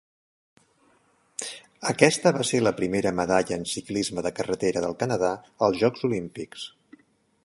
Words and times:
Aquesta 1.89 2.31
va 2.37 2.45
ser 2.51 2.61
la 2.63 2.73
primera 2.79 3.11
medalla 3.19 3.59
en 3.61 3.67
ciclisme 3.73 4.25
de 4.29 4.35
carretera 4.41 4.83
del 4.87 4.99
Canadà 5.05 5.33
als 5.67 5.83
Jocs 5.83 6.09
Olímpics. 6.11 6.69